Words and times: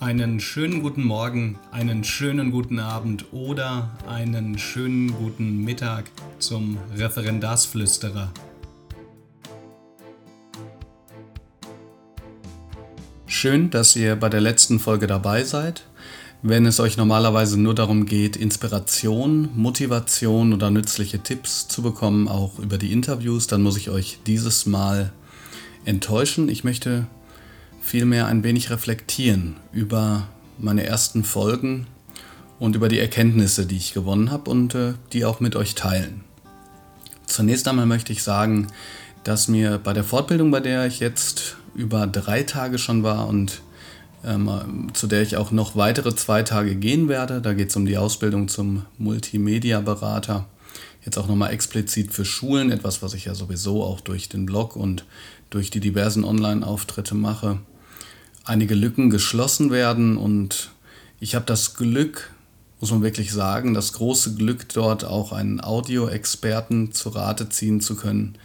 Einen 0.00 0.40
schönen 0.40 0.80
guten 0.80 1.04
Morgen, 1.04 1.58
einen 1.72 2.04
schönen 2.04 2.50
guten 2.50 2.78
Abend 2.78 3.34
oder 3.34 3.90
einen 4.08 4.58
schönen 4.58 5.12
guten 5.12 5.62
Mittag 5.62 6.10
zum 6.38 6.78
Referendarsflüsterer. 6.96 8.32
Schön, 13.26 13.68
dass 13.68 13.94
ihr 13.94 14.16
bei 14.16 14.30
der 14.30 14.40
letzten 14.40 14.78
Folge 14.78 15.06
dabei 15.06 15.44
seid. 15.44 15.84
Wenn 16.40 16.64
es 16.64 16.80
euch 16.80 16.96
normalerweise 16.96 17.60
nur 17.60 17.74
darum 17.74 18.06
geht, 18.06 18.36
Inspiration, 18.36 19.50
Motivation 19.54 20.54
oder 20.54 20.70
nützliche 20.70 21.22
Tipps 21.22 21.68
zu 21.68 21.82
bekommen, 21.82 22.26
auch 22.26 22.58
über 22.58 22.78
die 22.78 22.92
Interviews, 22.92 23.48
dann 23.48 23.60
muss 23.60 23.76
ich 23.76 23.90
euch 23.90 24.20
dieses 24.26 24.64
Mal 24.64 25.12
enttäuschen. 25.84 26.48
Ich 26.48 26.64
möchte 26.64 27.06
vielmehr 27.80 28.26
ein 28.26 28.44
wenig 28.44 28.70
reflektieren 28.70 29.56
über 29.72 30.28
meine 30.58 30.84
ersten 30.84 31.24
Folgen 31.24 31.86
und 32.58 32.76
über 32.76 32.88
die 32.88 32.98
Erkenntnisse, 32.98 33.66
die 33.66 33.76
ich 33.76 33.94
gewonnen 33.94 34.30
habe 34.30 34.50
und 34.50 34.74
äh, 34.74 34.94
die 35.12 35.24
auch 35.24 35.40
mit 35.40 35.56
euch 35.56 35.74
teilen. 35.74 36.22
Zunächst 37.26 37.66
einmal 37.68 37.86
möchte 37.86 38.12
ich 38.12 38.22
sagen, 38.22 38.66
dass 39.24 39.48
mir 39.48 39.78
bei 39.78 39.92
der 39.92 40.04
Fortbildung, 40.04 40.50
bei 40.50 40.60
der 40.60 40.86
ich 40.86 41.00
jetzt 41.00 41.56
über 41.74 42.06
drei 42.06 42.42
Tage 42.42 42.78
schon 42.78 43.02
war 43.02 43.28
und 43.28 43.62
ähm, 44.24 44.88
zu 44.92 45.06
der 45.06 45.22
ich 45.22 45.36
auch 45.36 45.50
noch 45.50 45.76
weitere 45.76 46.14
zwei 46.14 46.42
Tage 46.42 46.74
gehen 46.74 47.08
werde, 47.08 47.40
da 47.40 47.54
geht 47.54 47.70
es 47.70 47.76
um 47.76 47.86
die 47.86 47.96
Ausbildung 47.96 48.48
zum 48.48 48.84
Multimedia-Berater, 48.98 50.46
jetzt 51.04 51.18
auch 51.18 51.26
nochmal 51.28 51.52
explizit 51.52 52.12
für 52.12 52.24
Schulen, 52.24 52.70
etwas, 52.70 53.02
was 53.02 53.14
ich 53.14 53.24
ja 53.24 53.34
sowieso 53.34 53.84
auch 53.84 54.00
durch 54.00 54.28
den 54.28 54.46
Blog 54.46 54.76
und 54.76 55.04
durch 55.50 55.70
die 55.70 55.80
diversen 55.80 56.24
Online-Auftritte 56.24 57.14
mache 57.14 57.58
einige 58.44 58.74
Lücken 58.74 59.10
geschlossen 59.10 59.70
werden 59.70 60.16
und 60.16 60.70
ich 61.20 61.34
habe 61.34 61.44
das 61.44 61.74
Glück, 61.74 62.30
muss 62.80 62.90
man 62.90 63.02
wirklich 63.02 63.32
sagen, 63.32 63.74
das 63.74 63.92
große 63.92 64.34
Glück, 64.34 64.68
dort 64.70 65.04
auch 65.04 65.32
einen 65.32 65.60
Audioexperten 65.60 66.92
zu 66.92 67.10
Rate 67.10 67.48
ziehen 67.48 67.80
zu 67.80 67.94
können, 67.94 68.36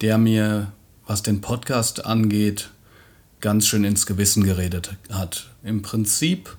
der 0.00 0.18
mir, 0.18 0.72
was 1.06 1.22
den 1.22 1.40
Podcast 1.40 2.04
angeht, 2.04 2.70
ganz 3.40 3.66
schön 3.66 3.84
ins 3.84 4.06
Gewissen 4.06 4.44
geredet 4.44 4.96
hat. 5.10 5.50
Im 5.62 5.82
Prinzip 5.82 6.56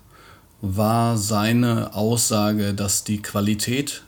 war 0.62 1.18
seine 1.18 1.94
Aussage, 1.94 2.74
dass 2.74 3.04
die 3.04 3.22
Qualität 3.22 4.04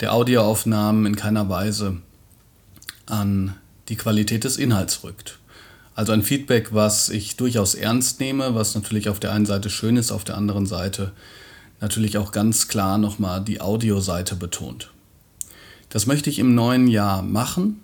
der 0.00 0.14
Audioaufnahmen 0.14 1.06
in 1.06 1.16
keiner 1.16 1.48
Weise 1.48 1.96
an 3.06 3.54
die 3.88 3.96
Qualität 3.96 4.44
des 4.44 4.56
Inhalts 4.56 5.04
rückt. 5.04 5.38
Also 5.94 6.12
ein 6.12 6.22
Feedback, 6.22 6.72
was 6.72 7.10
ich 7.10 7.36
durchaus 7.36 7.74
ernst 7.74 8.20
nehme, 8.20 8.54
was 8.54 8.74
natürlich 8.74 9.08
auf 9.08 9.20
der 9.20 9.32
einen 9.32 9.46
Seite 9.46 9.68
schön 9.68 9.96
ist, 9.96 10.12
auf 10.12 10.24
der 10.24 10.36
anderen 10.36 10.64
Seite 10.64 11.12
natürlich 11.80 12.16
auch 12.16 12.32
ganz 12.32 12.68
klar 12.68 12.98
nochmal 12.98 13.42
die 13.42 13.60
Audioseite 13.60 14.36
betont. 14.36 14.90
Das 15.88 16.06
möchte 16.06 16.30
ich 16.30 16.38
im 16.38 16.54
neuen 16.54 16.86
Jahr 16.86 17.22
machen. 17.22 17.82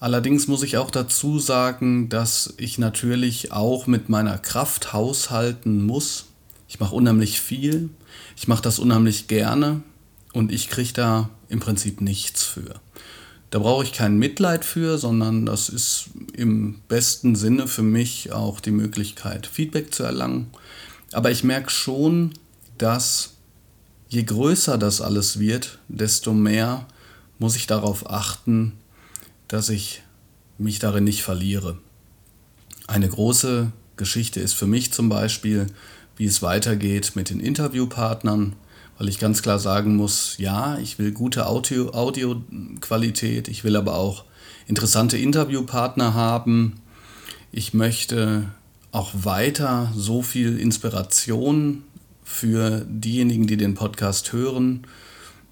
Allerdings 0.00 0.48
muss 0.48 0.62
ich 0.62 0.76
auch 0.76 0.90
dazu 0.90 1.38
sagen, 1.38 2.08
dass 2.08 2.52
ich 2.58 2.78
natürlich 2.78 3.52
auch 3.52 3.86
mit 3.86 4.08
meiner 4.08 4.36
Kraft 4.36 4.92
haushalten 4.92 5.86
muss. 5.86 6.26
Ich 6.68 6.80
mache 6.80 6.94
unheimlich 6.94 7.40
viel, 7.40 7.88
ich 8.36 8.48
mache 8.48 8.62
das 8.62 8.78
unheimlich 8.78 9.28
gerne 9.28 9.82
und 10.34 10.52
ich 10.52 10.68
kriege 10.68 10.92
da 10.92 11.30
im 11.48 11.60
Prinzip 11.60 12.02
nichts 12.02 12.42
für. 12.42 12.80
Da 13.50 13.60
brauche 13.60 13.84
ich 13.84 13.92
kein 13.92 14.18
Mitleid 14.18 14.64
für, 14.64 14.98
sondern 14.98 15.46
das 15.46 15.68
ist 15.68 16.10
im 16.34 16.80
besten 16.88 17.36
Sinne 17.36 17.68
für 17.68 17.84
mich 17.84 18.32
auch 18.32 18.60
die 18.60 18.72
Möglichkeit, 18.72 19.46
Feedback 19.46 19.94
zu 19.94 20.02
erlangen. 20.02 20.48
Aber 21.12 21.30
ich 21.30 21.44
merke 21.44 21.70
schon, 21.70 22.34
dass 22.78 23.34
je 24.08 24.24
größer 24.24 24.76
das 24.76 25.00
alles 25.00 25.38
wird, 25.38 25.78
desto 25.88 26.34
mehr 26.34 26.86
muss 27.38 27.54
ich 27.54 27.68
darauf 27.68 28.10
achten, 28.10 28.72
dass 29.46 29.68
ich 29.68 30.02
mich 30.58 30.80
darin 30.80 31.04
nicht 31.04 31.22
verliere. 31.22 31.78
Eine 32.88 33.08
große 33.08 33.70
Geschichte 33.96 34.40
ist 34.40 34.54
für 34.54 34.66
mich 34.66 34.92
zum 34.92 35.08
Beispiel, 35.08 35.68
wie 36.16 36.26
es 36.26 36.42
weitergeht 36.42 37.12
mit 37.14 37.30
den 37.30 37.38
Interviewpartnern, 37.38 38.56
weil 38.98 39.08
ich 39.08 39.18
ganz 39.18 39.42
klar 39.42 39.58
sagen 39.58 39.96
muss, 39.96 40.36
ja, 40.38 40.78
ich 40.78 40.98
will 40.98 41.12
gute 41.12 41.46
Audio, 41.46 41.90
Audioqualität, 41.92 43.48
ich 43.48 43.64
will 43.64 43.76
aber 43.76 43.96
auch 43.96 44.24
interessante 44.66 45.18
Interviewpartner 45.18 46.14
haben. 46.14 46.80
Ich 47.52 47.74
möchte 47.74 48.50
auch 48.92 49.10
weiter 49.14 49.92
so 49.94 50.22
viel 50.22 50.58
Inspiration 50.58 51.84
für 52.22 52.86
diejenigen, 52.88 53.46
die 53.46 53.56
den 53.56 53.74
Podcast 53.74 54.32
hören, 54.32 54.86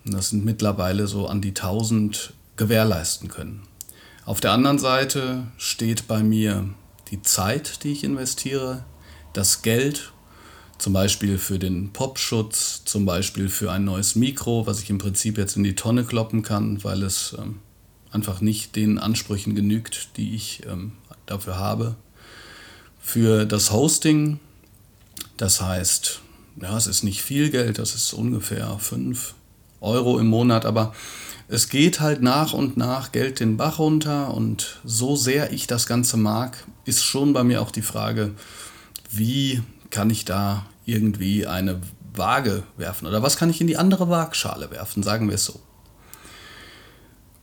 das 0.05 0.31
sind 0.31 0.45
mittlerweile 0.45 1.07
so 1.07 1.27
an 1.27 1.41
die 1.41 1.51
1000, 1.51 2.33
gewährleisten 2.57 3.29
können. 3.29 3.63
Auf 4.25 4.41
der 4.41 4.53
anderen 4.53 4.79
Seite 4.79 5.49
steht 5.57 6.07
bei 6.07 6.23
mir 6.23 6.69
die 7.11 7.23
Zeit, 7.23 7.83
die 7.83 7.93
ich 7.93 8.05
investiere, 8.05 8.85
das 9.33 9.63
Geld 9.63 10.13
zum 10.83 10.95
Beispiel 10.95 11.39
für 11.39 11.61
den 11.61 11.93
Popschutz, 11.93 12.83
zum 12.85 13.07
Beispiel 13.07 13.49
für 13.49 13.71
ein 13.71 13.85
neues 13.85 14.17
Mikro, 14.17 14.67
was 14.67 14.83
ich 14.83 14.91
im 14.91 14.99
Prinzip 14.99 15.39
jetzt 15.39 15.57
in 15.57 15.63
die 15.63 15.77
Tonne 15.77 16.03
kloppen 16.03 16.43
kann, 16.43 16.83
weil 16.83 17.05
es 17.05 17.37
ähm, 17.39 17.61
einfach 18.11 18.41
nicht 18.41 18.75
den 18.75 18.99
Ansprüchen 18.99 19.55
genügt, 19.55 20.09
die 20.17 20.35
ich 20.35 20.63
ähm, 20.69 20.91
dafür 21.25 21.57
habe. 21.57 21.95
Für 23.01 23.47
das 23.47 23.71
Hosting, 23.71 24.41
das 25.37 25.61
heißt, 25.61 26.21
ja, 26.61 26.77
es 26.77 26.89
ist 26.89 27.05
nicht 27.05 27.23
viel 27.23 27.51
Geld, 27.51 27.79
das 27.79 27.95
ist 27.95 28.13
ungefähr 28.13 28.77
5 28.77 29.35
Euro 29.81 30.19
im 30.19 30.27
Monat, 30.27 30.67
aber 30.67 30.97
es 31.47 31.69
geht 31.69 32.01
halt 32.01 32.23
nach 32.23 32.55
und 32.55 32.77
nach 32.77 33.13
Geld 33.13 33.39
den 33.39 33.57
Bach 33.57 33.79
runter 33.79 34.35
und 34.35 34.81
so 34.85 35.15
sehr 35.15 35.53
ich 35.53 35.69
das 35.69 35.87
Ganze 35.87 36.17
mag, 36.17 36.67
ist 36.85 37.05
schon 37.05 37.33
bei 37.35 37.45
mir 37.45 37.63
auch 37.63 37.71
die 37.71 37.83
Frage, 37.83 38.33
wie 39.13 39.63
kann 39.91 40.11
ich 40.11 40.25
da 40.25 40.67
irgendwie 40.93 41.47
eine 41.47 41.81
Waage 42.15 42.63
werfen 42.77 43.07
oder 43.07 43.23
was 43.23 43.37
kann 43.37 43.51
ich 43.51 43.61
in 43.61 43.67
die 43.67 43.79
andere 43.79 44.09
Waagschale 44.09 44.71
werfen, 44.71 45.03
sagen 45.03 45.29
wir 45.29 45.37
es 45.37 45.45
so. 45.45 45.61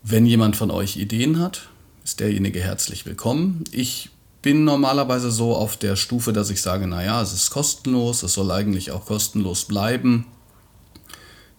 Wenn 0.03 0.25
jemand 0.25 0.55
von 0.55 0.71
euch 0.71 0.95
Ideen 0.95 1.39
hat, 1.39 1.69
ist 2.03 2.19
derjenige 2.19 2.61
herzlich 2.61 3.05
willkommen. 3.05 3.63
Ich 3.71 4.09
bin 4.41 4.63
normalerweise 4.63 5.31
so 5.31 5.55
auf 5.55 5.75
der 5.75 5.95
Stufe, 5.95 6.31
dass 6.31 6.49
ich 6.49 6.61
sage, 6.61 6.87
naja, 6.87 7.21
es 7.21 7.33
ist 7.33 7.49
kostenlos, 7.49 8.23
es 8.23 8.33
soll 8.33 8.51
eigentlich 8.51 8.91
auch 8.91 9.05
kostenlos 9.05 9.65
bleiben. 9.65 10.25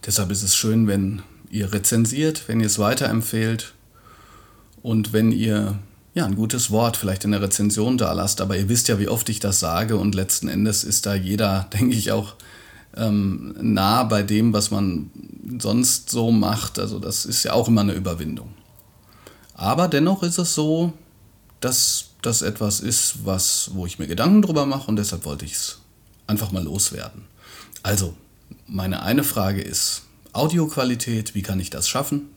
Deshalb 0.06 0.30
ist 0.30 0.42
es 0.42 0.56
schön, 0.56 0.86
wenn 0.86 1.22
ihr 1.50 1.72
rezensiert, 1.72 2.44
wenn 2.46 2.60
ihr 2.60 2.66
es 2.66 2.78
weiterempfehlt 2.78 3.74
und 4.82 5.12
wenn 5.12 5.32
ihr 5.32 5.78
ja, 6.15 6.25
ein 6.25 6.34
gutes 6.34 6.71
Wort 6.71 6.97
vielleicht 6.97 7.25
in 7.25 7.31
der 7.31 7.43
Rezension 7.43 7.98
da 7.98 8.12
lasst. 8.12 8.41
Aber 8.41 8.56
ihr 8.56 8.69
wisst 8.69 8.88
ja, 8.88 8.98
wie 8.98 9.09
oft 9.09 9.28
ich 9.28 9.41
das 9.41 9.60
sage 9.60 9.97
und 9.97 10.15
letzten 10.15 10.48
Endes 10.48 10.84
ist 10.84 11.06
da 11.06 11.15
jeder, 11.15 11.69
denke 11.72 11.94
ich, 11.94 12.12
auch 12.12 12.34
ähm, 12.97 13.54
nah 13.60 14.03
bei 14.04 14.22
dem, 14.22 14.53
was 14.53 14.70
man 14.70 15.10
sonst 15.59 16.10
so 16.10 16.31
macht. 16.31 16.78
Also 16.78 16.99
das 16.99 17.25
ist 17.25 17.44
ja 17.44 17.53
auch 17.53 17.69
immer 17.69 17.82
eine 17.82 17.93
Überwindung. 17.93 18.50
Aber 19.54 19.88
dennoch 19.88 20.22
ist 20.22 20.38
es 20.38 20.54
so, 20.54 20.93
dass 21.60 22.06
das 22.22 22.43
etwas 22.43 22.81
ist, 22.81 23.25
was, 23.25 23.70
wo 23.75 23.87
ich 23.87 23.99
mir 23.99 24.06
Gedanken 24.06 24.43
drüber 24.43 24.66
mache 24.66 24.88
und 24.88 24.97
deshalb 24.97 25.25
wollte 25.25 25.44
ich 25.44 25.53
es 25.53 25.78
einfach 26.26 26.53
mal 26.53 26.65
loswerden. 26.65 27.25
Also, 27.82 28.15
meine 28.66 29.03
eine 29.03 29.25
Frage 29.25 29.62
ist 29.62 30.03
Audioqualität, 30.32 31.34
wie 31.34 31.43
kann 31.43 31.60
ich 31.60 31.70
das 31.70 31.88
schaffen? 31.88 32.28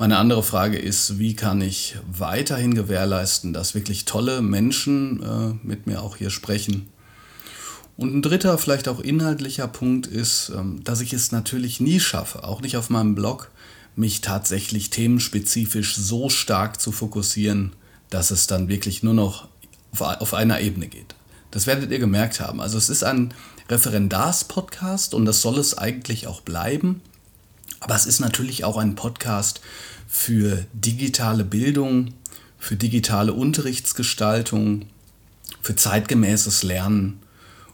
Meine 0.00 0.18
andere 0.18 0.44
Frage 0.44 0.78
ist, 0.78 1.18
wie 1.18 1.34
kann 1.34 1.60
ich 1.60 1.96
weiterhin 2.08 2.74
gewährleisten, 2.74 3.52
dass 3.52 3.74
wirklich 3.74 4.04
tolle 4.04 4.42
Menschen 4.42 5.20
äh, 5.22 5.66
mit 5.66 5.88
mir 5.88 6.02
auch 6.02 6.16
hier 6.16 6.30
sprechen. 6.30 6.88
Und 7.96 8.14
ein 8.14 8.22
dritter, 8.22 8.58
vielleicht 8.58 8.86
auch 8.86 9.00
inhaltlicher 9.00 9.66
Punkt 9.66 10.06
ist, 10.06 10.52
ähm, 10.56 10.84
dass 10.84 11.00
ich 11.00 11.12
es 11.12 11.32
natürlich 11.32 11.80
nie 11.80 11.98
schaffe, 11.98 12.44
auch 12.44 12.60
nicht 12.60 12.76
auf 12.76 12.90
meinem 12.90 13.16
Blog, 13.16 13.50
mich 13.96 14.20
tatsächlich 14.20 14.90
themenspezifisch 14.90 15.96
so 15.96 16.28
stark 16.28 16.80
zu 16.80 16.92
fokussieren, 16.92 17.72
dass 18.08 18.30
es 18.30 18.46
dann 18.46 18.68
wirklich 18.68 19.02
nur 19.02 19.14
noch 19.14 19.48
auf, 19.90 20.00
auf 20.00 20.32
einer 20.32 20.60
Ebene 20.60 20.86
geht. 20.86 21.16
Das 21.50 21.66
werdet 21.66 21.90
ihr 21.90 21.98
gemerkt 21.98 22.40
haben. 22.40 22.60
Also 22.60 22.78
es 22.78 22.88
ist 22.88 23.02
ein 23.02 23.34
Referendars-Podcast 23.68 25.12
und 25.12 25.24
das 25.24 25.42
soll 25.42 25.58
es 25.58 25.76
eigentlich 25.76 26.28
auch 26.28 26.42
bleiben. 26.42 27.00
Aber 27.80 27.94
es 27.94 28.06
ist 28.06 28.20
natürlich 28.20 28.64
auch 28.64 28.76
ein 28.76 28.94
Podcast 28.94 29.60
für 30.06 30.66
digitale 30.72 31.44
Bildung, 31.44 32.14
für 32.58 32.76
digitale 32.76 33.32
Unterrichtsgestaltung, 33.32 34.86
für 35.62 35.76
zeitgemäßes 35.76 36.62
Lernen 36.62 37.20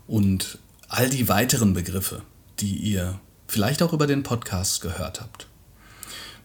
und 0.06 0.58
all 0.88 1.08
die 1.08 1.28
weiteren 1.28 1.72
Begriffe, 1.72 2.22
die 2.60 2.76
ihr 2.76 3.18
vielleicht 3.48 3.82
auch 3.82 3.92
über 3.92 4.06
den 4.06 4.22
Podcast 4.22 4.80
gehört 4.80 5.20
habt. 5.20 5.46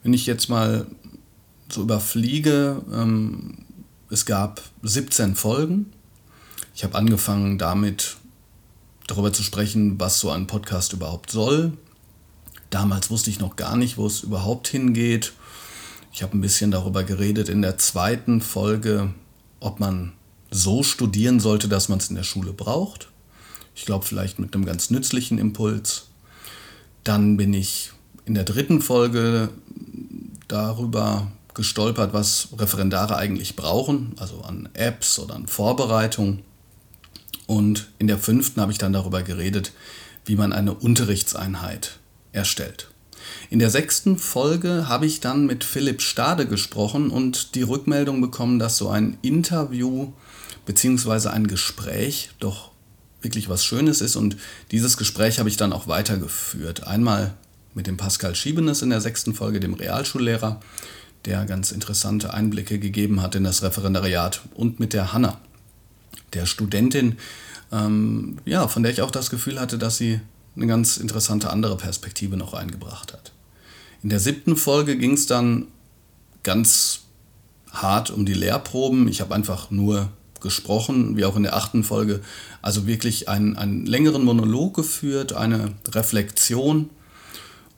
Wenn 0.03 0.13
ich 0.13 0.25
jetzt 0.25 0.49
mal 0.49 0.87
so 1.69 1.81
überfliege, 1.81 2.81
ähm, 2.91 3.65
es 4.09 4.25
gab 4.25 4.61
17 4.83 5.35
Folgen. 5.35 5.91
Ich 6.73 6.83
habe 6.83 6.95
angefangen 6.95 7.57
damit, 7.57 8.17
darüber 9.07 9.33
zu 9.33 9.43
sprechen, 9.43 9.99
was 9.99 10.19
so 10.19 10.31
ein 10.31 10.47
Podcast 10.47 10.93
überhaupt 10.93 11.29
soll. 11.29 11.73
Damals 12.69 13.09
wusste 13.09 13.29
ich 13.29 13.39
noch 13.39 13.55
gar 13.55 13.75
nicht, 13.75 13.97
wo 13.97 14.05
es 14.05 14.21
überhaupt 14.21 14.67
hingeht. 14.67 15.33
Ich 16.13 16.23
habe 16.23 16.37
ein 16.37 16.41
bisschen 16.41 16.71
darüber 16.71 17.03
geredet 17.03 17.49
in 17.49 17.61
der 17.61 17.77
zweiten 17.77 18.41
Folge, 18.41 19.13
ob 19.59 19.79
man 19.79 20.13
so 20.51 20.83
studieren 20.83 21.39
sollte, 21.39 21.67
dass 21.67 21.89
man 21.89 21.99
es 21.99 22.09
in 22.09 22.15
der 22.15 22.23
Schule 22.23 22.53
braucht. 22.53 23.09
Ich 23.75 23.85
glaube 23.85 24.05
vielleicht 24.05 24.39
mit 24.39 24.53
einem 24.53 24.65
ganz 24.65 24.89
nützlichen 24.89 25.37
Impuls. 25.37 26.07
Dann 27.03 27.37
bin 27.37 27.53
ich 27.53 27.91
in 28.25 28.33
der 28.33 28.43
dritten 28.43 28.81
Folge 28.81 29.49
darüber 30.47 31.31
gestolpert, 31.53 32.13
was 32.13 32.49
Referendare 32.57 33.15
eigentlich 33.15 33.55
brauchen, 33.55 34.13
also 34.17 34.41
an 34.41 34.69
Apps 34.73 35.19
oder 35.19 35.35
an 35.35 35.47
Vorbereitung. 35.47 36.39
Und 37.47 37.89
in 37.99 38.07
der 38.07 38.17
fünften 38.17 38.61
habe 38.61 38.71
ich 38.71 38.77
dann 38.77 38.93
darüber 38.93 39.23
geredet, 39.23 39.71
wie 40.25 40.35
man 40.35 40.53
eine 40.53 40.73
Unterrichtseinheit 40.73 41.98
erstellt. 42.31 42.89
In 43.49 43.59
der 43.59 43.69
sechsten 43.69 44.17
Folge 44.17 44.87
habe 44.87 45.05
ich 45.05 45.19
dann 45.19 45.45
mit 45.45 45.63
Philipp 45.63 46.01
Stade 46.01 46.45
gesprochen 46.47 47.09
und 47.09 47.55
die 47.55 47.63
Rückmeldung 47.63 48.21
bekommen, 48.21 48.59
dass 48.59 48.77
so 48.77 48.89
ein 48.89 49.17
Interview 49.21 50.11
bzw. 50.65 51.29
ein 51.29 51.47
Gespräch 51.47 52.31
doch 52.39 52.71
wirklich 53.21 53.49
was 53.49 53.65
Schönes 53.65 54.01
ist 54.01 54.15
und 54.15 54.37
dieses 54.71 54.97
Gespräch 54.97 55.39
habe 55.39 55.49
ich 55.49 55.57
dann 55.57 55.73
auch 55.73 55.87
weitergeführt. 55.87 56.87
Einmal 56.87 57.33
mit 57.73 57.87
dem 57.87 57.97
Pascal 57.97 58.35
Schiebenes 58.35 58.81
in 58.81 58.89
der 58.89 59.01
sechsten 59.01 59.33
Folge, 59.33 59.59
dem 59.59 59.73
Realschullehrer, 59.73 60.59
der 61.25 61.45
ganz 61.45 61.71
interessante 61.71 62.33
Einblicke 62.33 62.79
gegeben 62.79 63.21
hat 63.21 63.35
in 63.35 63.43
das 63.43 63.61
Referendariat 63.61 64.41
und 64.55 64.79
mit 64.79 64.93
der 64.93 65.11
Hanna, 65.11 65.39
der 66.33 66.45
Studentin, 66.45 67.17
ähm, 67.71 68.37
ja, 68.45 68.67
von 68.67 68.83
der 68.83 68.91
ich 68.91 69.01
auch 69.01 69.11
das 69.11 69.29
Gefühl 69.29 69.59
hatte, 69.59 69.77
dass 69.77 69.97
sie 69.97 70.21
eine 70.59 70.67
ganz 70.67 70.97
interessante 70.97 71.49
andere 71.49 71.77
Perspektive 71.77 72.35
noch 72.35 72.53
eingebracht 72.53 73.13
hat. 73.13 73.31
In 74.03 74.09
der 74.09 74.19
siebten 74.19 74.55
Folge 74.55 74.97
ging 74.97 75.13
es 75.13 75.25
dann 75.25 75.67
ganz 76.43 77.01
hart 77.71 78.11
um 78.11 78.25
die 78.25 78.33
Lehrproben. 78.33 79.07
Ich 79.07 79.21
habe 79.21 79.35
einfach 79.35 79.71
nur 79.71 80.09
gesprochen, 80.41 81.17
wie 81.17 81.25
auch 81.25 81.35
in 81.35 81.43
der 81.43 81.55
achten 81.55 81.83
Folge, 81.83 82.21
also 82.61 82.87
wirklich 82.87 83.29
einen, 83.29 83.57
einen 83.57 83.85
längeren 83.85 84.23
Monolog 84.23 84.75
geführt, 84.75 85.33
eine 85.33 85.73
Reflexion. 85.89 86.89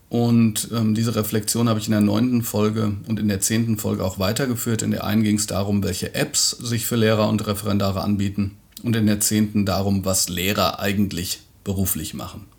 Und 0.10 0.70
ähm, 0.74 0.94
diese 0.94 1.16
Reflexion 1.16 1.70
habe 1.70 1.80
ich 1.80 1.88
in 1.88 1.94
der 1.94 2.02
neunten 2.02 2.44
Folge 2.44 2.96
und 3.08 3.20
in 3.20 3.28
der 3.28 3.42
zehnten 3.42 3.78
Folge 3.78 4.04
auch 4.04 4.20
weitergeführt. 4.20 4.82
In 4.82 4.92
der 4.92 5.06
einen 5.06 5.24
ging 5.24 5.38
es 5.38 5.48
darum, 5.48 5.84
welche 5.84 6.14
Apps 6.14 6.52
sich 6.52 6.86
für 6.86 6.98
Lehrer 6.98 7.30
und 7.30 7.46
Referendare 7.48 8.02
anbieten. 8.02 8.58
Und 8.84 8.96
in 8.96 9.06
der 9.06 9.20
zehnten 9.20 9.66
darum, 9.66 10.04
was 10.04 10.28
Lehrer 10.28 10.80
eigentlich 10.80 11.42
beruflich 11.64 12.14
machen. 12.14 12.51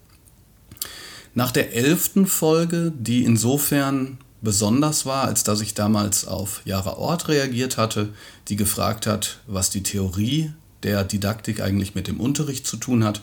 Nach 1.35 1.51
der 1.51 1.75
elften 1.75 2.27
Folge, 2.27 2.93
die 2.97 3.25
insofern 3.25 4.19
besonders 4.43 5.07
war, 5.07 5.25
als 5.25 5.45
dass 5.45 5.61
ich 5.61 5.73
damals 5.73 6.27
auf 6.27 6.61
Jara 6.65 6.95
Ort 6.95 7.29
reagiert 7.29 7.79
hatte, 7.79 8.11
die 8.49 8.57
gefragt 8.57 9.07
hat, 9.07 9.39
was 9.47 9.71
die 9.71 9.83
Theorie 9.83 10.53
der 10.83 11.05
Didaktik 11.05 11.61
eigentlich 11.61 11.95
mit 11.95 12.09
dem 12.09 12.21
Unterricht 12.21 12.67
zu 12.67 12.77
tun 12.77 13.05
hat, 13.05 13.23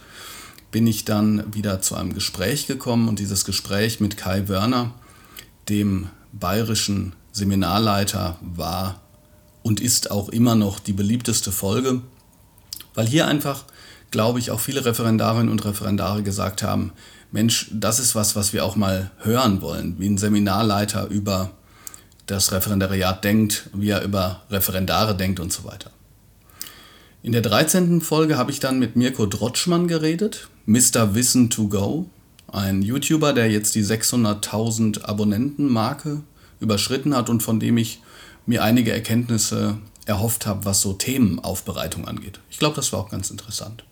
bin 0.71 0.87
ich 0.87 1.05
dann 1.05 1.53
wieder 1.53 1.81
zu 1.81 1.95
einem 1.95 2.13
Gespräch 2.13 2.67
gekommen 2.67 3.09
und 3.09 3.19
dieses 3.19 3.43
Gespräch 3.43 3.99
mit 3.99 4.17
Kai 4.17 4.47
Wörner, 4.47 4.93
dem 5.67 6.07
bayerischen 6.31 7.13
Seminarleiter, 7.31 8.37
war 8.41 9.01
und 9.61 9.81
ist 9.81 10.09
auch 10.09 10.29
immer 10.29 10.55
noch 10.55 10.79
die 10.79 10.93
beliebteste 10.93 11.51
Folge, 11.51 12.01
weil 12.93 13.07
hier 13.07 13.27
einfach, 13.27 13.65
glaube 14.11 14.39
ich, 14.39 14.51
auch 14.51 14.59
viele 14.59 14.85
Referendarinnen 14.85 15.49
und 15.49 15.65
Referendare 15.65 16.23
gesagt 16.23 16.63
haben, 16.63 16.91
Mensch, 17.31 17.69
das 17.71 17.99
ist 17.99 18.15
was, 18.15 18.35
was 18.35 18.53
wir 18.53 18.65
auch 18.65 18.75
mal 18.75 19.11
hören 19.19 19.61
wollen, 19.61 19.95
wie 19.99 20.07
ein 20.07 20.17
Seminarleiter 20.17 21.07
über 21.07 21.51
das 22.25 22.51
Referendariat 22.51 23.23
denkt, 23.23 23.69
wie 23.73 23.89
er 23.89 24.03
über 24.03 24.41
Referendare 24.49 25.15
denkt 25.15 25.39
und 25.39 25.53
so 25.53 25.63
weiter. 25.63 25.91
In 27.21 27.31
der 27.33 27.41
13. 27.41 28.01
Folge 28.01 28.37
habe 28.37 28.51
ich 28.51 28.59
dann 28.59 28.79
mit 28.79 28.95
Mirko 28.95 29.25
Drotschmann 29.25 29.87
geredet, 29.87 30.47
Mr. 30.65 31.15
Wissen 31.15 31.49
to 31.49 31.67
Go, 31.67 32.09
ein 32.47 32.81
YouTuber, 32.81 33.33
der 33.33 33.51
jetzt 33.51 33.75
die 33.75 33.83
600.000 33.83 35.03
Abonnenten-Marke 35.03 36.21
überschritten 36.59 37.15
hat 37.15 37.29
und 37.29 37.43
von 37.43 37.59
dem 37.59 37.77
ich 37.77 38.01
mir 38.45 38.63
einige 38.63 38.91
Erkenntnisse 38.91 39.77
erhofft 40.05 40.45
habe, 40.45 40.65
was 40.65 40.81
so 40.81 40.93
Themenaufbereitung 40.93 42.07
angeht. 42.07 42.39
Ich 42.49 42.57
glaube, 42.57 42.75
das 42.75 42.91
war 42.91 42.99
auch 43.01 43.09
ganz 43.09 43.29
interessant. 43.29 43.83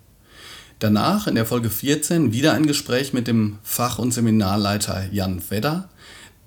Danach, 0.79 1.25
in 1.25 1.33
der 1.33 1.47
Folge 1.47 1.71
14, 1.71 2.33
wieder 2.33 2.53
ein 2.53 2.67
Gespräch 2.67 3.11
mit 3.11 3.27
dem 3.27 3.57
Fach- 3.63 3.97
und 3.97 4.13
Seminarleiter 4.13 5.11
Jan 5.11 5.41
Wedder, 5.49 5.89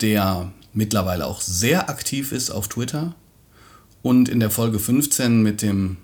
der 0.01 0.53
mittlerweile 0.73 1.27
auch 1.27 1.41
sehr 1.41 1.91
aktiv 1.91 2.31
ist 2.31 2.51
auf 2.51 2.69
Twitter. 2.69 3.17
Und 4.03 4.29
in 4.29 4.39
der 4.39 4.51
Folge 4.51 4.79
15 4.79 5.43
mit 5.43 5.63
dem 5.63 5.97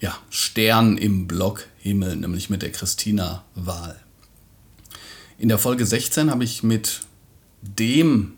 ja, 0.00 0.16
Stern 0.30 0.96
im 0.96 1.26
Blockhimmel, 1.28 2.16
nämlich 2.16 2.48
mit 2.48 2.62
der 2.62 2.72
Christina 2.72 3.44
Wahl. 3.54 4.00
In 5.36 5.48
der 5.48 5.58
Folge 5.58 5.84
16 5.84 6.30
habe 6.30 6.44
ich 6.44 6.62
mit 6.62 7.02
dem 7.60 8.32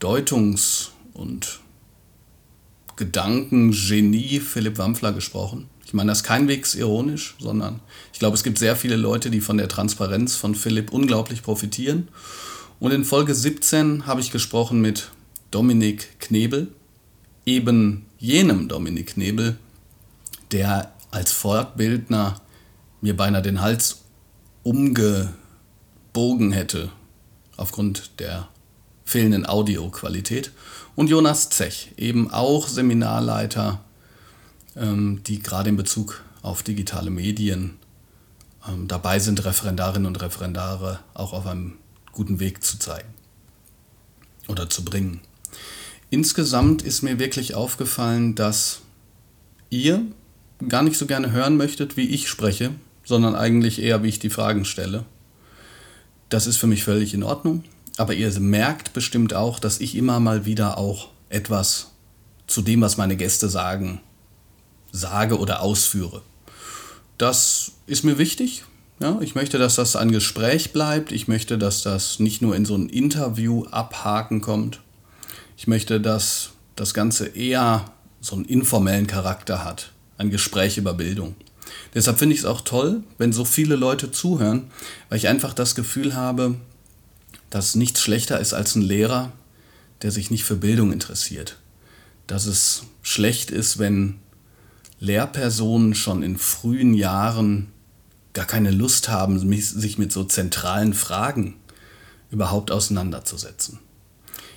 Deutungs- 0.00 0.90
und 1.14 1.60
Gedankengenie 2.96 4.40
Philipp 4.40 4.76
Wampfler 4.78 5.12
gesprochen. 5.12 5.68
Ich 5.88 5.94
meine 5.94 6.12
das 6.12 6.22
keinwegs 6.22 6.74
ironisch, 6.74 7.34
sondern 7.38 7.80
ich 8.12 8.18
glaube, 8.18 8.34
es 8.34 8.44
gibt 8.44 8.58
sehr 8.58 8.76
viele 8.76 8.96
Leute, 8.96 9.30
die 9.30 9.40
von 9.40 9.56
der 9.56 9.68
Transparenz 9.68 10.36
von 10.36 10.54
Philipp 10.54 10.92
unglaublich 10.92 11.42
profitieren. 11.42 12.08
Und 12.78 12.92
in 12.92 13.06
Folge 13.06 13.34
17 13.34 14.04
habe 14.04 14.20
ich 14.20 14.30
gesprochen 14.30 14.82
mit 14.82 15.10
Dominik 15.50 16.20
Knebel, 16.20 16.68
eben 17.46 18.04
jenem 18.18 18.68
Dominik 18.68 19.14
Knebel, 19.14 19.56
der 20.52 20.92
als 21.10 21.32
Fortbildner 21.32 22.38
mir 23.00 23.16
beinahe 23.16 23.40
den 23.40 23.62
Hals 23.62 24.02
umgebogen 24.64 26.52
hätte 26.52 26.90
aufgrund 27.56 28.20
der 28.20 28.48
fehlenden 29.06 29.46
Audioqualität. 29.46 30.52
Und 30.96 31.08
Jonas 31.08 31.48
Zech, 31.48 31.94
eben 31.96 32.30
auch 32.30 32.68
Seminarleiter 32.68 33.82
die 34.80 35.42
gerade 35.42 35.70
in 35.70 35.76
Bezug 35.76 36.22
auf 36.42 36.62
digitale 36.62 37.10
Medien 37.10 37.78
ähm, 38.68 38.88
dabei 38.88 39.18
sind, 39.18 39.44
Referendarinnen 39.44 40.06
und 40.06 40.20
Referendare 40.20 41.00
auch 41.14 41.32
auf 41.32 41.46
einem 41.46 41.74
guten 42.12 42.40
Weg 42.40 42.62
zu 42.62 42.78
zeigen 42.78 43.08
oder 44.48 44.70
zu 44.70 44.84
bringen. 44.84 45.20
Insgesamt 46.10 46.82
ist 46.82 47.02
mir 47.02 47.18
wirklich 47.18 47.54
aufgefallen, 47.54 48.34
dass 48.34 48.80
ihr 49.70 50.02
gar 50.68 50.82
nicht 50.82 50.96
so 50.96 51.06
gerne 51.06 51.32
hören 51.32 51.56
möchtet, 51.56 51.96
wie 51.96 52.08
ich 52.08 52.28
spreche, 52.28 52.70
sondern 53.04 53.34
eigentlich 53.34 53.80
eher, 53.80 54.02
wie 54.02 54.08
ich 54.08 54.18
die 54.18 54.30
Fragen 54.30 54.64
stelle. 54.64 55.04
Das 56.28 56.46
ist 56.46 56.56
für 56.56 56.66
mich 56.66 56.84
völlig 56.84 57.14
in 57.14 57.22
Ordnung, 57.22 57.64
aber 57.96 58.14
ihr 58.14 58.30
merkt 58.40 58.92
bestimmt 58.92 59.34
auch, 59.34 59.58
dass 59.58 59.80
ich 59.80 59.94
immer 59.94 60.18
mal 60.20 60.44
wieder 60.44 60.78
auch 60.78 61.08
etwas 61.28 61.92
zu 62.46 62.62
dem, 62.62 62.80
was 62.80 62.96
meine 62.96 63.16
Gäste 63.16 63.48
sagen, 63.48 64.00
sage 64.98 65.38
oder 65.38 65.62
ausführe. 65.62 66.22
Das 67.16 67.72
ist 67.86 68.04
mir 68.04 68.18
wichtig. 68.18 68.64
Ja, 69.00 69.18
ich 69.20 69.34
möchte, 69.34 69.58
dass 69.58 69.76
das 69.76 69.96
ein 69.96 70.10
Gespräch 70.10 70.72
bleibt. 70.72 71.12
Ich 71.12 71.28
möchte, 71.28 71.56
dass 71.56 71.82
das 71.82 72.18
nicht 72.18 72.42
nur 72.42 72.56
in 72.56 72.64
so 72.64 72.74
ein 72.74 72.88
Interview 72.88 73.64
abhaken 73.66 74.40
kommt. 74.40 74.80
Ich 75.56 75.66
möchte, 75.66 76.00
dass 76.00 76.50
das 76.74 76.94
Ganze 76.94 77.26
eher 77.28 77.92
so 78.20 78.34
einen 78.34 78.44
informellen 78.44 79.06
Charakter 79.06 79.64
hat. 79.64 79.92
Ein 80.16 80.30
Gespräch 80.30 80.78
über 80.78 80.94
Bildung. 80.94 81.36
Deshalb 81.94 82.18
finde 82.18 82.34
ich 82.34 82.40
es 82.40 82.46
auch 82.46 82.60
toll, 82.60 83.02
wenn 83.18 83.32
so 83.32 83.44
viele 83.44 83.76
Leute 83.76 84.10
zuhören, 84.10 84.70
weil 85.08 85.18
ich 85.18 85.28
einfach 85.28 85.54
das 85.54 85.74
Gefühl 85.74 86.14
habe, 86.14 86.56
dass 87.50 87.74
nichts 87.74 88.00
schlechter 88.00 88.40
ist 88.40 88.52
als 88.52 88.74
ein 88.74 88.82
Lehrer, 88.82 89.32
der 90.02 90.10
sich 90.10 90.30
nicht 90.30 90.44
für 90.44 90.56
Bildung 90.56 90.92
interessiert. 90.92 91.56
Dass 92.26 92.46
es 92.46 92.84
schlecht 93.02 93.50
ist, 93.50 93.78
wenn 93.78 94.18
Lehrpersonen 95.00 95.94
schon 95.94 96.22
in 96.22 96.36
frühen 96.36 96.94
Jahren 96.94 97.68
gar 98.32 98.46
keine 98.46 98.70
Lust 98.70 99.08
haben, 99.08 99.38
sich 99.38 99.98
mit 99.98 100.12
so 100.12 100.24
zentralen 100.24 100.94
Fragen 100.94 101.56
überhaupt 102.30 102.70
auseinanderzusetzen. 102.70 103.78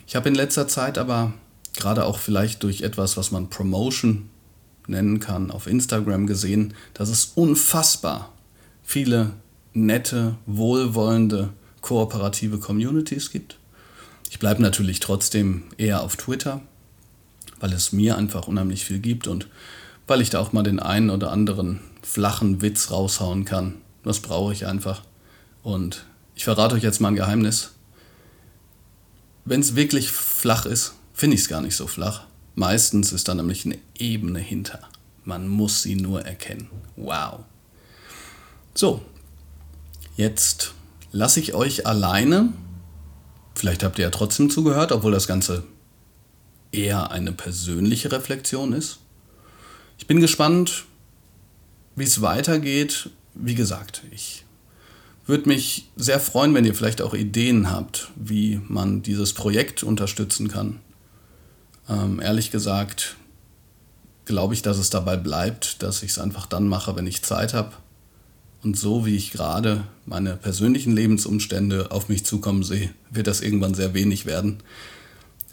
Ich 0.07 0.15
habe 0.15 0.29
in 0.29 0.35
letzter 0.35 0.67
Zeit 0.67 0.97
aber 0.97 1.33
gerade 1.75 2.05
auch 2.05 2.19
vielleicht 2.19 2.63
durch 2.63 2.81
etwas, 2.81 3.17
was 3.17 3.31
man 3.31 3.49
Promotion 3.49 4.29
nennen 4.87 5.19
kann, 5.19 5.51
auf 5.51 5.67
Instagram 5.67 6.27
gesehen, 6.27 6.73
dass 6.93 7.09
es 7.09 7.31
unfassbar 7.35 8.33
viele 8.83 9.31
nette, 9.73 10.35
wohlwollende, 10.45 11.49
kooperative 11.81 12.59
Communities 12.59 13.31
gibt. 13.31 13.57
Ich 14.29 14.39
bleibe 14.39 14.61
natürlich 14.61 14.99
trotzdem 14.99 15.63
eher 15.77 16.03
auf 16.03 16.15
Twitter, 16.15 16.61
weil 17.59 17.73
es 17.73 17.91
mir 17.91 18.17
einfach 18.17 18.47
unheimlich 18.47 18.85
viel 18.85 18.99
gibt 18.99 19.27
und 19.27 19.47
weil 20.11 20.19
ich 20.19 20.29
da 20.29 20.39
auch 20.39 20.51
mal 20.51 20.61
den 20.61 20.81
einen 20.81 21.09
oder 21.09 21.31
anderen 21.31 21.79
flachen 22.01 22.61
Witz 22.61 22.91
raushauen 22.91 23.45
kann, 23.45 23.75
Das 24.03 24.19
brauche 24.19 24.51
ich 24.51 24.65
einfach. 24.67 25.03
Und 25.63 26.05
ich 26.35 26.43
verrate 26.43 26.75
euch 26.75 26.83
jetzt 26.83 26.99
mal 26.99 27.07
ein 27.07 27.15
Geheimnis. 27.15 27.71
Wenn 29.45 29.61
es 29.61 29.77
wirklich 29.77 30.11
flach 30.11 30.65
ist, 30.65 30.95
finde 31.13 31.35
ich 31.35 31.43
es 31.43 31.47
gar 31.47 31.61
nicht 31.61 31.77
so 31.77 31.87
flach. 31.87 32.25
Meistens 32.55 33.13
ist 33.13 33.29
da 33.29 33.35
nämlich 33.35 33.65
eine 33.65 33.77
Ebene 33.97 34.39
hinter. 34.39 34.81
Man 35.23 35.47
muss 35.47 35.81
sie 35.81 35.95
nur 35.95 36.25
erkennen. 36.25 36.67
Wow. 36.97 37.45
So, 38.73 39.01
jetzt 40.17 40.73
lasse 41.13 41.39
ich 41.39 41.53
euch 41.53 41.87
alleine. 41.87 42.51
Vielleicht 43.55 43.83
habt 43.83 43.97
ihr 43.97 44.03
ja 44.05 44.11
trotzdem 44.11 44.49
zugehört, 44.49 44.91
obwohl 44.91 45.13
das 45.13 45.27
Ganze 45.27 45.63
eher 46.73 47.11
eine 47.11 47.31
persönliche 47.31 48.11
Reflexion 48.11 48.73
ist. 48.73 49.00
Ich 50.01 50.07
bin 50.07 50.19
gespannt, 50.19 50.85
wie 51.95 52.05
es 52.05 52.23
weitergeht. 52.23 53.11
Wie 53.35 53.53
gesagt, 53.53 54.01
ich 54.11 54.45
würde 55.27 55.47
mich 55.47 55.89
sehr 55.95 56.19
freuen, 56.19 56.55
wenn 56.55 56.65
ihr 56.65 56.73
vielleicht 56.73 57.03
auch 57.03 57.13
Ideen 57.13 57.69
habt, 57.69 58.09
wie 58.15 58.59
man 58.67 59.03
dieses 59.03 59.33
Projekt 59.33 59.83
unterstützen 59.83 60.47
kann. 60.47 60.79
Ähm, 61.87 62.19
ehrlich 62.19 62.49
gesagt 62.49 63.15
glaube 64.25 64.55
ich, 64.55 64.63
dass 64.63 64.79
es 64.79 64.89
dabei 64.89 65.17
bleibt, 65.17 65.83
dass 65.83 66.01
ich 66.01 66.11
es 66.11 66.19
einfach 66.19 66.47
dann 66.47 66.67
mache, 66.67 66.95
wenn 66.95 67.05
ich 67.05 67.21
Zeit 67.21 67.53
habe. 67.53 67.73
Und 68.63 68.77
so 68.77 69.05
wie 69.05 69.15
ich 69.15 69.31
gerade 69.31 69.83
meine 70.07 70.35
persönlichen 70.35 70.95
Lebensumstände 70.95 71.91
auf 71.91 72.09
mich 72.09 72.25
zukommen 72.25 72.63
sehe, 72.63 72.89
wird 73.11 73.27
das 73.27 73.41
irgendwann 73.41 73.75
sehr 73.75 73.93
wenig 73.93 74.25
werden. 74.25 74.63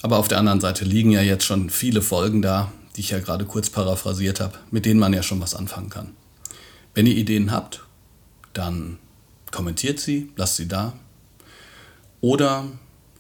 Aber 0.01 0.17
auf 0.17 0.29
der 0.29 0.39
anderen 0.39 0.61
Seite 0.61 0.87
liegen 0.87 1.11
ja 1.11 1.21
jetzt 1.21 1.45
schon 1.45 1.69
viele 1.69 2.01
Folgen 2.01 2.41
da, 2.41 2.73
die 2.99 3.03
ich 3.03 3.11
ja 3.11 3.21
gerade 3.21 3.45
kurz 3.45 3.71
paraphrasiert 3.71 4.41
habe, 4.41 4.59
mit 4.73 4.85
denen 4.85 4.99
man 4.99 5.13
ja 5.13 5.23
schon 5.23 5.41
was 5.41 5.55
anfangen 5.55 5.89
kann. 5.89 6.17
Wenn 6.95 7.07
ihr 7.07 7.15
Ideen 7.15 7.53
habt, 7.53 7.85
dann 8.53 8.99
kommentiert 9.53 10.01
sie, 10.01 10.33
lasst 10.35 10.57
sie 10.57 10.67
da. 10.67 10.95
Oder 12.21 12.65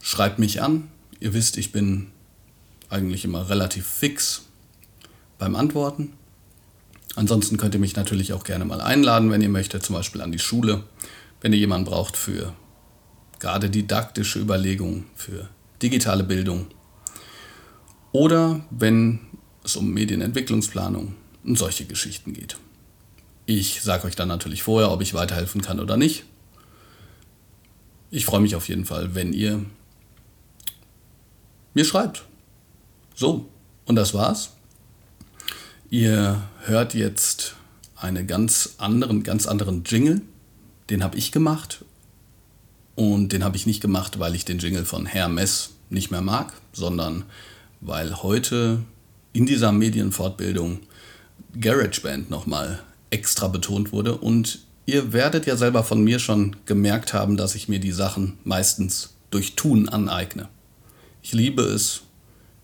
schreibt 0.00 0.40
mich 0.40 0.60
an. 0.60 0.88
Ihr 1.20 1.32
wisst, 1.32 1.56
ich 1.58 1.70
bin 1.70 2.08
eigentlich 2.90 3.24
immer 3.24 3.48
relativ 3.48 3.86
fix 3.86 4.46
beim 5.38 5.54
Antworten. 5.54 6.14
Ansonsten 7.14 7.56
könnt 7.56 7.74
ihr 7.74 7.80
mich 7.80 7.94
natürlich 7.94 8.32
auch 8.32 8.42
gerne 8.42 8.64
mal 8.64 8.80
einladen, 8.80 9.30
wenn 9.30 9.42
ihr 9.42 9.48
möchtet, 9.48 9.84
zum 9.84 9.94
Beispiel 9.94 10.22
an 10.22 10.32
die 10.32 10.40
Schule, 10.40 10.82
wenn 11.40 11.52
ihr 11.52 11.58
jemanden 11.60 11.88
braucht 11.88 12.16
für 12.16 12.52
gerade 13.38 13.70
didaktische 13.70 14.40
Überlegungen, 14.40 15.06
für 15.14 15.48
digitale 15.80 16.24
Bildung. 16.24 16.66
Oder 18.10 18.62
wenn 18.70 19.20
es 19.68 19.76
um 19.76 19.92
Medienentwicklungsplanung 19.92 21.14
und 21.44 21.58
solche 21.58 21.84
Geschichten 21.84 22.32
geht. 22.32 22.56
Ich 23.46 23.82
sage 23.82 24.06
euch 24.06 24.16
dann 24.16 24.28
natürlich 24.28 24.62
vorher, 24.62 24.90
ob 24.90 25.00
ich 25.00 25.14
weiterhelfen 25.14 25.62
kann 25.62 25.80
oder 25.80 25.96
nicht. 25.96 26.24
Ich 28.10 28.24
freue 28.24 28.40
mich 28.40 28.56
auf 28.56 28.68
jeden 28.68 28.84
Fall, 28.84 29.14
wenn 29.14 29.32
ihr 29.32 29.64
mir 31.74 31.84
schreibt. 31.84 32.24
So, 33.14 33.48
und 33.84 33.96
das 33.96 34.14
war's. 34.14 34.52
Ihr 35.90 36.42
hört 36.64 36.94
jetzt 36.94 37.54
einen 37.96 38.26
ganz 38.26 38.74
anderen, 38.78 39.22
ganz 39.22 39.46
anderen 39.46 39.84
Jingle. 39.84 40.22
Den 40.90 41.02
habe 41.02 41.16
ich 41.16 41.32
gemacht. 41.32 41.84
Und 42.94 43.32
den 43.32 43.44
habe 43.44 43.56
ich 43.56 43.66
nicht 43.66 43.80
gemacht, 43.80 44.18
weil 44.18 44.34
ich 44.34 44.44
den 44.44 44.58
Jingle 44.58 44.84
von 44.84 45.06
Herr 45.06 45.28
Mess 45.28 45.70
nicht 45.90 46.10
mehr 46.10 46.20
mag, 46.20 46.52
sondern 46.72 47.24
weil 47.80 48.22
heute 48.22 48.82
in 49.32 49.46
dieser 49.46 49.72
Medienfortbildung 49.72 50.80
GarageBand 51.58 52.30
nochmal 52.30 52.80
extra 53.10 53.48
betont 53.48 53.92
wurde. 53.92 54.16
Und 54.16 54.60
ihr 54.86 55.12
werdet 55.12 55.46
ja 55.46 55.56
selber 55.56 55.84
von 55.84 56.02
mir 56.02 56.18
schon 56.18 56.56
gemerkt 56.66 57.12
haben, 57.12 57.36
dass 57.36 57.54
ich 57.54 57.68
mir 57.68 57.80
die 57.80 57.92
Sachen 57.92 58.38
meistens 58.44 59.14
durch 59.30 59.54
Tun 59.56 59.88
aneigne. 59.88 60.48
Ich 61.22 61.32
liebe 61.32 61.62
es, 61.62 62.02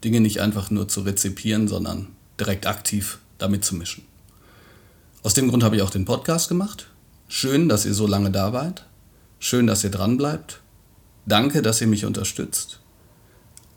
Dinge 0.02 0.21
nicht 0.21 0.40
einfach 0.40 0.71
nur 0.71 0.88
zu 0.88 1.02
rezipieren, 1.02 1.68
sondern 1.68 2.09
direkt 2.38 2.66
aktiv 2.66 3.18
damit 3.38 3.64
zu 3.64 3.75
mischen. 3.75 4.04
Aus 5.23 5.35
dem 5.35 5.49
Grund 5.49 5.62
habe 5.64 5.76
ich 5.76 5.83
auch 5.83 5.90
den 5.90 6.04
Podcast 6.04 6.49
gemacht. 6.49 6.88
Schön, 7.28 7.68
dass 7.68 7.87
ihr 7.87 7.94
so 7.94 8.06
lange 8.06 8.30
da 8.30 8.52
wart. 8.52 8.87
Schön, 9.38 9.66
dass 9.66 9.83
ihr 9.83 9.90
dran 9.90 10.16
bleibt. 10.16 10.61
Danke, 11.26 11.62
dass 11.62 11.80
ihr 11.80 11.87
mich 11.87 12.04
unterstützt. 12.04 12.80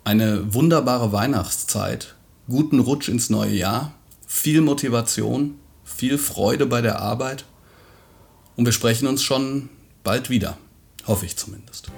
Eine 0.04 0.54
wunderbare 0.54 1.12
Weihnachtszeit. 1.14 2.16
Guten 2.48 2.80
Rutsch 2.80 3.10
ins 3.10 3.30
neue 3.30 3.54
Jahr. 3.54 3.94
Viel 4.26 4.62
Motivation 4.62 5.60
viel 5.88 6.18
Freude 6.18 6.66
bei 6.66 6.82
der 6.82 7.00
Arbeit 7.00 7.46
und 8.56 8.66
wir 8.66 8.72
sprechen 8.72 9.08
uns 9.08 9.24
schon 9.24 9.70
bald 10.04 10.30
wieder, 10.30 10.58
hoffe 11.08 11.26
ich 11.26 11.38
zumindest. 11.38 11.90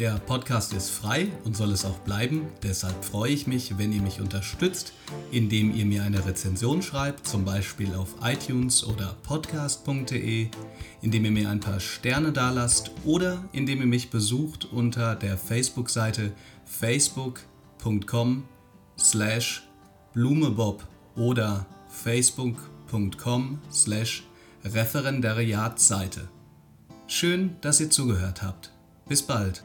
Der 0.00 0.14
Podcast 0.14 0.72
ist 0.72 0.88
frei 0.88 1.28
und 1.44 1.54
soll 1.54 1.72
es 1.72 1.84
auch 1.84 1.98
bleiben. 1.98 2.48
Deshalb 2.62 3.04
freue 3.04 3.32
ich 3.32 3.46
mich, 3.46 3.76
wenn 3.76 3.92
ihr 3.92 4.00
mich 4.00 4.18
unterstützt, 4.18 4.94
indem 5.30 5.76
ihr 5.76 5.84
mir 5.84 6.02
eine 6.04 6.24
Rezension 6.24 6.80
schreibt, 6.80 7.26
zum 7.26 7.44
Beispiel 7.44 7.94
auf 7.94 8.14
iTunes 8.22 8.82
oder 8.82 9.14
podcast.de, 9.22 10.48
indem 11.02 11.24
ihr 11.26 11.30
mir 11.30 11.50
ein 11.50 11.60
paar 11.60 11.80
Sterne 11.80 12.32
dalasst 12.32 12.92
oder 13.04 13.44
indem 13.52 13.80
ihr 13.80 13.86
mich 13.86 14.08
besucht 14.08 14.64
unter 14.72 15.16
der 15.16 15.36
Facebook-Seite 15.36 16.32
facebook.com 16.64 18.44
slash 18.98 19.68
blumebob 20.14 20.82
oder 21.14 21.66
facebook.com 21.90 23.58
slash 23.70 24.24
Referendariatsseite. 24.64 26.26
Schön, 27.06 27.56
dass 27.60 27.80
ihr 27.80 27.90
zugehört 27.90 28.42
habt. 28.42 28.72
Bis 29.06 29.20
bald. 29.20 29.62